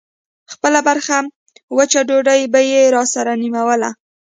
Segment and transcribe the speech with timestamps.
[0.53, 1.17] خپله برخه
[1.77, 3.89] وچه ډوډۍ به يې راسره نيموله.